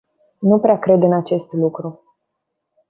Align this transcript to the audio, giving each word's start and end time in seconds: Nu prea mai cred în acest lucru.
Nu 0.39 0.59
prea 0.59 0.71
mai 0.73 0.81
cred 0.81 1.01
în 1.01 1.13
acest 1.13 1.51
lucru. 1.53 2.03